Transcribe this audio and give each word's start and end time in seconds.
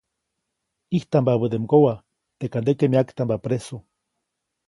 ʼIjtampabäde 0.93 1.57
mgowa, 1.63 1.93
teʼkade 2.39 2.73
myaktamba 2.91 3.35
presu. 3.43 3.77